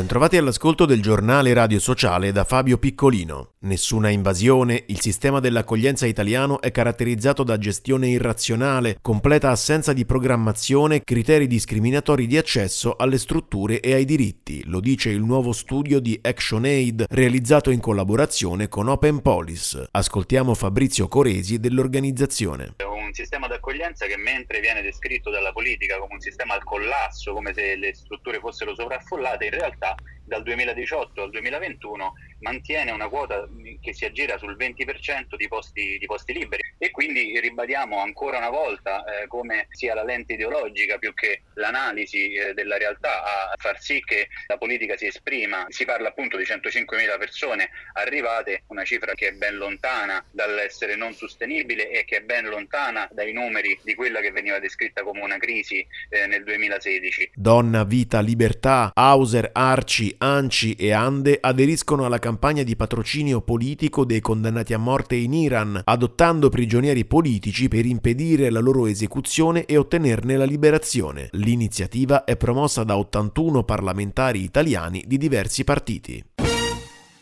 Bentrovati 0.00 0.38
all'ascolto 0.38 0.86
del 0.86 1.02
giornale 1.02 1.52
radio 1.52 1.78
sociale 1.78 2.32
da 2.32 2.44
Fabio 2.44 2.78
Piccolino. 2.78 3.50
Nessuna 3.64 4.08
invasione, 4.08 4.84
il 4.86 4.98
sistema 4.98 5.40
dell'accoglienza 5.40 6.06
italiano 6.06 6.62
è 6.62 6.70
caratterizzato 6.70 7.42
da 7.42 7.58
gestione 7.58 8.08
irrazionale, 8.08 8.96
completa 9.02 9.50
assenza 9.50 9.92
di 9.92 10.06
programmazione, 10.06 11.04
criteri 11.04 11.46
discriminatori 11.46 12.26
di 12.26 12.38
accesso 12.38 12.96
alle 12.96 13.18
strutture 13.18 13.80
e 13.80 13.92
ai 13.92 14.06
diritti, 14.06 14.62
lo 14.64 14.80
dice 14.80 15.10
il 15.10 15.22
nuovo 15.22 15.52
studio 15.52 16.00
di 16.00 16.18
ActionAid 16.22 17.04
realizzato 17.10 17.68
in 17.68 17.80
collaborazione 17.80 18.68
con 18.68 18.88
Open 18.88 19.20
Police. 19.20 19.86
Ascoltiamo 19.90 20.54
Fabrizio 20.54 21.08
Coresi 21.08 21.60
dell'organizzazione 21.60 22.76
un 23.10 23.14
sistema 23.14 23.48
d'accoglienza 23.48 24.06
che 24.06 24.16
mentre 24.16 24.60
viene 24.60 24.82
descritto 24.82 25.30
dalla 25.30 25.52
politica 25.52 25.98
come 25.98 26.14
un 26.14 26.20
sistema 26.20 26.54
al 26.54 26.62
collasso, 26.62 27.32
come 27.32 27.52
se 27.52 27.74
le 27.74 27.92
strutture 27.92 28.38
fossero 28.38 28.74
sovraffollate, 28.74 29.46
in 29.46 29.50
realtà 29.50 29.96
dal 30.24 30.42
2018 30.44 31.22
al 31.22 31.30
2021 31.30 32.12
mantiene 32.40 32.90
una 32.90 33.08
quota 33.08 33.48
che 33.80 33.94
si 33.94 34.04
aggira 34.04 34.38
sul 34.38 34.56
20% 34.56 35.36
di 35.36 35.48
posti, 35.48 35.96
di 35.98 36.06
posti 36.06 36.32
liberi 36.32 36.62
e 36.78 36.90
quindi 36.90 37.38
ribadiamo 37.40 37.98
ancora 37.98 38.38
una 38.38 38.50
volta 38.50 39.04
eh, 39.04 39.26
come 39.26 39.68
sia 39.70 39.94
la 39.94 40.04
lente 40.04 40.34
ideologica 40.34 40.98
più 40.98 41.14
che 41.14 41.42
l'analisi 41.54 42.32
eh, 42.32 42.54
della 42.54 42.76
realtà 42.76 43.22
a 43.50 43.54
far 43.56 43.80
sì 43.80 44.02
che 44.04 44.28
la 44.46 44.58
politica 44.58 44.96
si 44.96 45.06
esprima. 45.06 45.66
Si 45.68 45.84
parla 45.84 46.08
appunto 46.08 46.36
di 46.36 46.44
105.000 46.44 47.18
persone 47.18 47.70
arrivate, 47.94 48.64
una 48.68 48.84
cifra 48.84 49.14
che 49.14 49.28
è 49.28 49.32
ben 49.32 49.56
lontana 49.56 50.24
dall'essere 50.30 50.96
non 50.96 51.12
sostenibile 51.14 51.90
e 51.90 52.04
che 52.04 52.18
è 52.18 52.20
ben 52.22 52.48
lontana 52.48 53.08
dai 53.12 53.32
numeri 53.32 53.78
di 53.82 53.94
quella 53.94 54.20
che 54.20 54.30
veniva 54.30 54.58
descritta 54.58 55.02
come 55.02 55.20
una 55.20 55.38
crisi 55.38 55.86
eh, 56.08 56.26
nel 56.26 56.44
2016. 56.44 57.32
Donna, 57.34 57.84
vita, 57.84 58.20
libertà, 58.20 58.90
Hauser, 58.94 59.50
Arci, 59.52 60.14
Anci 60.18 60.74
e 60.74 60.92
Ande 60.92 61.38
aderiscono 61.40 62.04
alla 62.04 62.18
campagna 62.18 62.29
di 62.64 62.76
patrocinio 62.76 63.40
politico 63.40 64.04
dei 64.04 64.20
condannati 64.20 64.74
a 64.74 64.78
morte 64.78 65.16
in 65.16 65.32
Iran, 65.32 65.80
adottando 65.84 66.48
prigionieri 66.48 67.04
politici 67.04 67.68
per 67.68 67.86
impedire 67.86 68.50
la 68.50 68.60
loro 68.60 68.86
esecuzione 68.86 69.64
e 69.64 69.76
ottenerne 69.76 70.36
la 70.36 70.44
liberazione. 70.44 71.28
L'iniziativa 71.32 72.24
è 72.24 72.36
promossa 72.36 72.84
da 72.84 72.96
81 72.98 73.64
parlamentari 73.64 74.42
italiani 74.42 75.04
di 75.06 75.18
diversi 75.18 75.64
partiti 75.64 76.22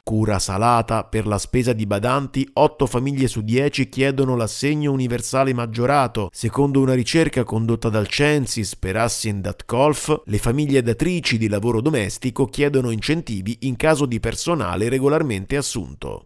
cura 0.09 0.39
salata, 0.39 1.05
per 1.05 1.27
la 1.27 1.37
spesa 1.37 1.75
di 1.75 1.85
badanti, 1.85 2.49
8 2.51 2.87
famiglie 2.87 3.29
su 3.29 3.43
10 3.43 3.91
chiedono 3.91 4.37
l'assegno 4.37 4.91
universale 4.91 5.53
maggiorato. 5.53 6.31
Secondo 6.33 6.81
una 6.81 6.95
ricerca 6.95 7.45
condotta 7.45 7.91
dal 7.91 8.09
Censis 8.09 8.75
per 8.75 8.97
Assin.colf, 8.97 10.23
le 10.25 10.39
famiglie 10.39 10.81
datrici 10.81 11.37
di 11.37 11.47
lavoro 11.47 11.83
domestico 11.83 12.47
chiedono 12.47 12.89
incentivi 12.91 13.59
in 13.63 13.77
caso 13.77 14.07
di 14.07 14.19
personale 14.19 14.89
regolarmente 14.89 15.59
assunto. 15.59 16.25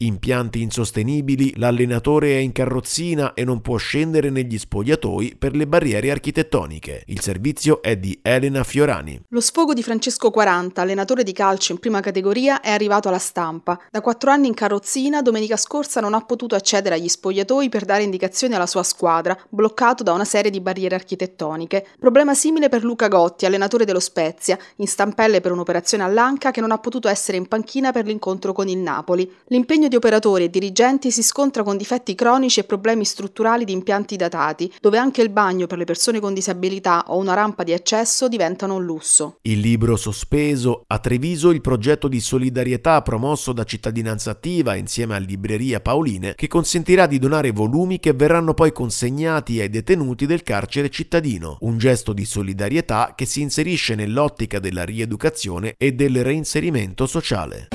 Impianti 0.00 0.62
insostenibili, 0.62 1.54
l'allenatore 1.56 2.28
è 2.28 2.36
in 2.36 2.52
carrozzina 2.52 3.34
e 3.34 3.42
non 3.42 3.60
può 3.60 3.78
scendere 3.78 4.30
negli 4.30 4.56
spogliatoi 4.56 5.34
per 5.36 5.56
le 5.56 5.66
barriere 5.66 6.12
architettoniche. 6.12 7.02
Il 7.06 7.20
servizio 7.20 7.82
è 7.82 7.96
di 7.96 8.16
Elena 8.22 8.62
Fiorani. 8.62 9.20
Lo 9.30 9.40
sfogo 9.40 9.74
di 9.74 9.82
Francesco 9.82 10.30
40, 10.30 10.80
allenatore 10.80 11.24
di 11.24 11.32
calcio 11.32 11.72
in 11.72 11.80
prima 11.80 11.98
categoria, 11.98 12.60
è 12.60 12.70
arrivato 12.70 13.08
alla 13.08 13.18
stampa. 13.18 13.76
Da 13.90 14.00
quattro 14.00 14.30
anni 14.30 14.46
in 14.46 14.54
carrozzina, 14.54 15.20
domenica 15.20 15.56
scorsa 15.56 16.00
non 16.00 16.14
ha 16.14 16.20
potuto 16.20 16.54
accedere 16.54 16.94
agli 16.94 17.08
spogliatoi 17.08 17.68
per 17.68 17.84
dare 17.84 18.04
indicazioni 18.04 18.54
alla 18.54 18.66
sua 18.68 18.84
squadra, 18.84 19.36
bloccato 19.48 20.04
da 20.04 20.12
una 20.12 20.24
serie 20.24 20.52
di 20.52 20.60
barriere 20.60 20.94
architettoniche. 20.94 21.84
Problema 21.98 22.34
simile 22.34 22.68
per 22.68 22.84
Luca 22.84 23.08
Gotti, 23.08 23.46
allenatore 23.46 23.84
dello 23.84 23.98
Spezia, 23.98 24.56
in 24.76 24.86
stampelle 24.86 25.40
per 25.40 25.50
un'operazione 25.50 26.04
all'anca 26.04 26.52
che 26.52 26.60
non 26.60 26.70
ha 26.70 26.78
potuto 26.78 27.08
essere 27.08 27.36
in 27.36 27.48
panchina 27.48 27.90
per 27.90 28.06
l'incontro 28.06 28.52
con 28.52 28.68
il 28.68 28.78
Napoli. 28.78 29.28
L'impegno 29.48 29.86
di 29.88 29.96
operatori 29.96 30.44
e 30.44 30.50
dirigenti 30.50 31.10
si 31.10 31.22
scontra 31.22 31.62
con 31.62 31.76
difetti 31.76 32.14
cronici 32.14 32.60
e 32.60 32.64
problemi 32.64 33.04
strutturali 33.04 33.64
di 33.64 33.72
impianti 33.72 34.16
datati, 34.16 34.72
dove 34.80 34.98
anche 34.98 35.22
il 35.22 35.30
bagno 35.30 35.66
per 35.66 35.78
le 35.78 35.84
persone 35.84 36.20
con 36.20 36.34
disabilità 36.34 37.04
o 37.08 37.16
una 37.16 37.34
rampa 37.34 37.64
di 37.64 37.72
accesso 37.72 38.28
diventano 38.28 38.76
un 38.76 38.84
lusso. 38.84 39.38
Il 39.42 39.60
libro 39.60 39.96
sospeso, 39.96 40.84
a 40.86 40.98
Treviso 40.98 41.50
il 41.50 41.60
progetto 41.60 42.08
di 42.08 42.20
solidarietà 42.20 43.02
promosso 43.02 43.52
da 43.52 43.64
Cittadinanza 43.64 44.30
Attiva 44.30 44.74
insieme 44.74 45.14
a 45.14 45.18
Libreria 45.18 45.80
Paoline, 45.80 46.34
che 46.34 46.48
consentirà 46.48 47.06
di 47.06 47.18
donare 47.18 47.50
volumi 47.50 47.98
che 47.98 48.12
verranno 48.12 48.54
poi 48.54 48.72
consegnati 48.72 49.60
ai 49.60 49.70
detenuti 49.70 50.26
del 50.26 50.42
carcere 50.42 50.90
cittadino, 50.90 51.56
un 51.60 51.78
gesto 51.78 52.12
di 52.12 52.24
solidarietà 52.24 53.14
che 53.14 53.24
si 53.24 53.40
inserisce 53.40 53.94
nell'ottica 53.94 54.58
della 54.58 54.84
rieducazione 54.84 55.74
e 55.76 55.92
del 55.92 56.22
reinserimento 56.22 57.06
sociale. 57.06 57.68